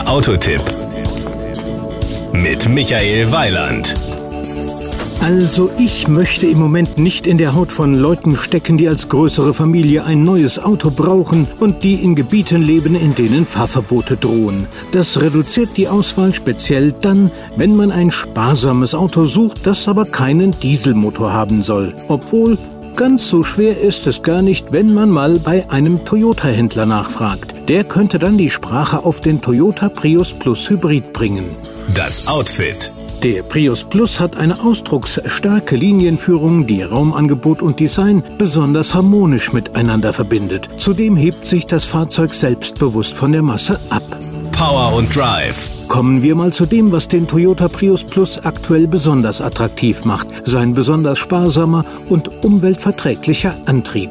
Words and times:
Der 0.00 0.08
Autotipp 0.08 0.62
mit 2.32 2.66
Michael 2.70 3.30
Weiland. 3.32 3.94
Also 5.20 5.70
ich 5.78 6.08
möchte 6.08 6.46
im 6.46 6.58
Moment 6.58 6.96
nicht 6.96 7.26
in 7.26 7.36
der 7.36 7.54
Haut 7.54 7.70
von 7.70 7.92
Leuten 7.92 8.34
stecken, 8.34 8.78
die 8.78 8.88
als 8.88 9.10
größere 9.10 9.52
Familie 9.52 10.04
ein 10.06 10.22
neues 10.22 10.58
Auto 10.58 10.90
brauchen 10.90 11.46
und 11.58 11.82
die 11.82 11.96
in 11.96 12.14
Gebieten 12.14 12.62
leben, 12.62 12.94
in 12.94 13.14
denen 13.14 13.44
Fahrverbote 13.44 14.16
drohen. 14.16 14.66
Das 14.92 15.20
reduziert 15.20 15.76
die 15.76 15.88
Auswahl 15.88 16.32
speziell 16.32 16.92
dann, 16.92 17.30
wenn 17.56 17.76
man 17.76 17.90
ein 17.90 18.10
sparsames 18.10 18.94
Auto 18.94 19.26
sucht, 19.26 19.66
das 19.66 19.86
aber 19.86 20.06
keinen 20.06 20.52
Dieselmotor 20.52 21.34
haben 21.34 21.60
soll. 21.60 21.94
Obwohl 22.08 22.56
Ganz 22.96 23.30
so 23.30 23.42
schwer 23.42 23.80
ist 23.80 24.06
es 24.06 24.22
gar 24.22 24.42
nicht, 24.42 24.72
wenn 24.72 24.92
man 24.92 25.08
mal 25.08 25.38
bei 25.38 25.70
einem 25.70 26.04
Toyota-Händler 26.04 26.84
nachfragt. 26.84 27.49
Der 27.68 27.84
könnte 27.84 28.18
dann 28.18 28.38
die 28.38 28.50
Sprache 28.50 29.04
auf 29.04 29.20
den 29.20 29.40
Toyota 29.40 29.88
Prius 29.88 30.32
Plus 30.32 30.68
Hybrid 30.68 31.12
bringen. 31.12 31.56
Das 31.94 32.26
Outfit. 32.26 32.90
Der 33.22 33.42
Prius 33.42 33.84
Plus 33.84 34.18
hat 34.18 34.36
eine 34.36 34.62
ausdrucksstarke 34.62 35.76
Linienführung, 35.76 36.66
die 36.66 36.82
Raumangebot 36.82 37.60
und 37.60 37.78
Design 37.78 38.22
besonders 38.38 38.94
harmonisch 38.94 39.52
miteinander 39.52 40.12
verbindet. 40.12 40.68
Zudem 40.78 41.16
hebt 41.16 41.46
sich 41.46 41.66
das 41.66 41.84
Fahrzeug 41.84 42.34
selbstbewusst 42.34 43.12
von 43.12 43.32
der 43.32 43.42
Masse 43.42 43.78
ab. 43.90 44.02
Power 44.52 44.94
und 44.94 45.14
Drive. 45.14 45.79
Kommen 45.90 46.22
wir 46.22 46.36
mal 46.36 46.52
zu 46.52 46.66
dem, 46.66 46.92
was 46.92 47.08
den 47.08 47.26
Toyota 47.26 47.66
Prius 47.66 48.04
Plus 48.04 48.38
aktuell 48.38 48.86
besonders 48.86 49.40
attraktiv 49.40 50.04
macht. 50.04 50.28
Sein 50.44 50.72
besonders 50.72 51.18
sparsamer 51.18 51.84
und 52.08 52.44
umweltverträglicher 52.44 53.56
Antrieb. 53.66 54.10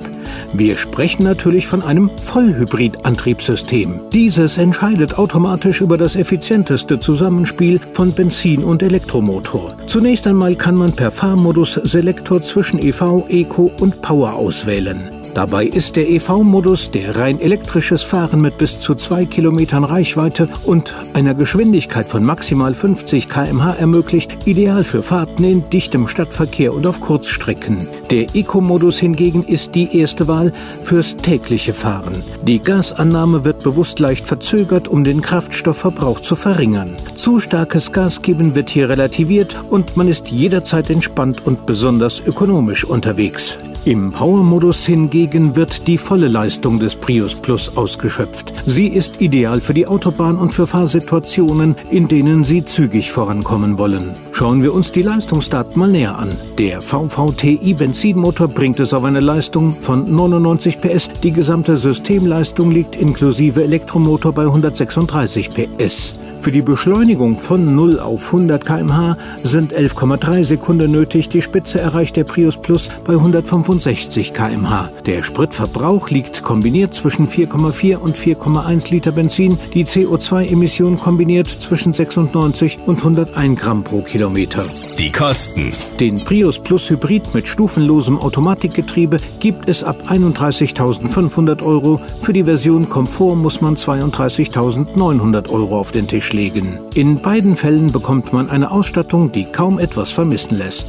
Wir 0.51 0.77
sprechen 0.77 1.23
natürlich 1.23 1.67
von 1.67 1.81
einem 1.81 2.11
Vollhybrid-Antriebssystem. 2.21 4.01
Dieses 4.11 4.57
entscheidet 4.57 5.17
automatisch 5.17 5.79
über 5.79 5.97
das 5.97 6.17
effizienteste 6.17 6.99
Zusammenspiel 6.99 7.79
von 7.93 8.11
Benzin- 8.11 8.65
und 8.65 8.83
Elektromotor. 8.83 9.73
Zunächst 9.87 10.27
einmal 10.27 10.55
kann 10.55 10.75
man 10.75 10.91
per 10.91 11.11
Fahrmodus 11.11 11.75
Selektor 11.75 12.41
zwischen 12.41 12.79
EV, 12.79 13.23
Eco 13.29 13.71
und 13.79 14.01
Power 14.01 14.33
auswählen. 14.33 15.18
Dabei 15.33 15.65
ist 15.65 15.95
der 15.95 16.09
EV-Modus, 16.09 16.91
der 16.91 17.15
rein 17.15 17.39
elektrisches 17.39 18.03
Fahren 18.03 18.41
mit 18.41 18.57
bis 18.57 18.79
zu 18.79 18.95
2 18.95 19.25
Kilometern 19.25 19.83
Reichweite 19.83 20.49
und 20.65 20.93
einer 21.13 21.33
Geschwindigkeit 21.33 22.07
von 22.07 22.23
maximal 22.23 22.73
50 22.73 23.29
km/h 23.29 23.73
ermöglicht, 23.73 24.47
ideal 24.47 24.83
für 24.83 25.03
Fahrten 25.03 25.43
in 25.43 25.69
dichtem 25.69 26.07
Stadtverkehr 26.07 26.73
und 26.73 26.87
auf 26.87 26.99
Kurzstrecken. 26.99 27.87
Der 28.09 28.25
Eco-Modus 28.35 28.97
hingegen 28.97 29.43
ist 29.43 29.75
die 29.75 29.95
erste 29.99 30.27
Wahl 30.27 30.51
fürs 30.81 31.15
tägliche 31.15 31.75
Fahren. 31.75 32.23
Die 32.41 32.59
Gasannahme 32.59 33.45
wird 33.45 33.63
bewusst 33.63 33.99
leicht 33.99 34.27
verzögert, 34.27 34.87
um 34.87 35.03
den 35.03 35.21
Kraftstoffverbrauch 35.21 36.19
zu 36.19 36.35
verringern. 36.35 36.97
Zu 37.13 37.37
starkes 37.37 37.91
Gasgeben 37.91 38.55
wird 38.55 38.71
hier 38.71 38.89
relativiert 38.89 39.55
und 39.69 39.95
man 39.95 40.07
ist 40.07 40.29
jederzeit 40.29 40.89
entspannt 40.89 41.45
und 41.45 41.67
besonders 41.67 42.19
ökonomisch 42.25 42.83
unterwegs. 42.83 43.59
Im 43.85 44.11
Power-Modus 44.11 44.85
hingegen 44.85 45.55
wird 45.55 45.87
die 45.87 45.97
volle 45.97 46.27
Leistung 46.27 46.79
des 46.79 46.95
Prius 46.95 47.33
Plus 47.33 47.77
ausgeschöpft. 47.77 48.53
Sie 48.65 48.87
ist 48.87 49.21
ideal 49.21 49.61
für 49.61 49.73
die 49.73 49.87
Autobahn 49.87 50.37
und 50.37 50.53
für 50.53 50.67
Fahrsituationen, 50.67 51.75
in 51.89 52.07
denen 52.07 52.43
Sie 52.43 52.63
zügig 52.63 53.11
vorankommen 53.11 53.77
wollen. 53.77 54.11
Schauen 54.31 54.61
wir 54.61 54.73
uns 54.73 54.91
die 54.91 55.01
Leistungsdaten 55.01 55.79
mal 55.79 55.89
näher 55.89 56.19
an. 56.19 56.29
Der 56.57 56.81
VVTi 56.81 57.73
Benzinmotor 57.99 58.47
bringt 58.47 58.79
es 58.79 58.93
auf 58.93 59.03
eine 59.03 59.19
Leistung 59.19 59.71
von 59.71 60.09
99 60.09 60.79
PS. 60.79 61.09
Die 61.21 61.33
gesamte 61.33 61.75
Systemleistung 61.75 62.71
liegt 62.71 62.95
inklusive 62.95 63.61
Elektromotor 63.61 64.31
bei 64.31 64.43
136 64.43 65.49
PS. 65.49 66.13
Für 66.39 66.53
die 66.53 66.61
Beschleunigung 66.61 67.37
von 67.37 67.75
0 67.75 67.99
auf 67.99 68.27
100 68.27 68.65
km/h 68.65 69.17
sind 69.43 69.75
11,3 69.75 70.45
Sekunden 70.45 70.91
nötig. 70.91 71.27
Die 71.27 71.41
Spitze 71.41 71.81
erreicht 71.81 72.15
der 72.15 72.23
Prius 72.23 72.55
Plus 72.55 72.89
bei 73.03 73.13
165 73.13 74.33
km/h. 74.33 74.89
Der 75.05 75.21
Spritverbrauch 75.21 76.09
liegt 76.09 76.41
kombiniert 76.41 76.93
zwischen 76.93 77.27
4,4 77.27 77.97
und 77.97 78.15
4,1 78.15 78.89
Liter 78.89 79.11
Benzin. 79.11 79.59
Die 79.73 79.85
CO2-Emission 79.85 80.97
kombiniert 80.97 81.47
zwischen 81.47 81.91
96 81.91 82.79
und 82.85 82.99
101 82.99 83.59
Gramm 83.59 83.83
pro 83.83 84.01
Kilometer. 84.01 84.63
Die 84.97 85.11
Kosten. 85.11 85.73
Den 85.99 86.23
Prius 86.23 86.57
Plus 86.57 86.89
Hybrid 86.89 87.33
mit 87.33 87.49
stufenlosem 87.89 88.19
Automatikgetriebe 88.19 89.17
gibt 89.39 89.67
es 89.67 89.83
ab 89.83 90.03
31.500 90.07 91.63
Euro. 91.63 91.99
Für 92.21 92.33
die 92.33 92.43
Version 92.43 92.87
Komfort 92.87 93.35
muss 93.35 93.61
man 93.61 93.75
32.900 93.75 95.49
Euro 95.49 95.79
auf 95.79 95.91
den 95.91 96.07
Tisch 96.07 96.31
legen. 96.33 96.77
In 96.93 97.19
beiden 97.19 97.55
Fällen 97.55 97.91
bekommt 97.91 98.31
man 98.31 98.51
eine 98.51 98.69
Ausstattung, 98.69 99.31
die 99.31 99.45
kaum 99.45 99.79
etwas 99.79 100.11
vermissen 100.11 100.57
lässt. 100.57 100.85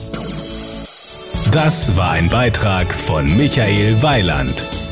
Das 1.50 1.96
war 1.96 2.10
ein 2.10 2.28
Beitrag 2.28 2.86
von 2.86 3.24
Michael 3.38 4.02
Weiland. 4.02 4.89